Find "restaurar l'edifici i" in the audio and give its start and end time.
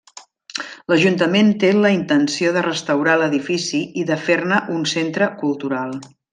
2.69-4.09